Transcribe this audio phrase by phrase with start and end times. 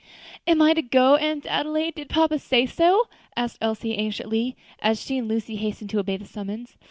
[0.47, 1.93] "Am I to go, Aunt Adelaide?
[1.93, 3.07] did papa say so?"
[3.37, 6.75] asked Elsie anxiously, as she and Lucy hastened to obey the summons.